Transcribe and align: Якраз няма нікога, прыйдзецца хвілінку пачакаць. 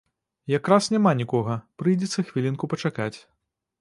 Якраз 0.51 0.87
няма 0.95 1.11
нікога, 1.21 1.59
прыйдзецца 1.81 2.27
хвілінку 2.31 2.71
пачакаць. 2.73 3.15